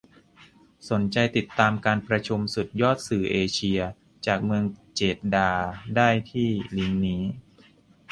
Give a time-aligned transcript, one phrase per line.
[0.89, 3.79] สนใจติดตามการประชุมสุดยอดสื่อเอเชีย
[4.25, 4.63] จากเมือง
[4.95, 5.63] เจดดาห์
[5.95, 7.23] ได้ที่ลิ้งค์นี้